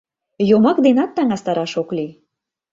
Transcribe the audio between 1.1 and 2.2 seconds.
таҥастараш ок лий.